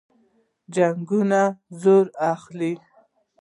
جنګونه 0.75 1.41
زور 1.81 2.05
واخلي. 2.19 2.71